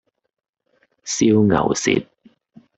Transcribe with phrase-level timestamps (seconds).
[1.05, 2.03] 燒牛舌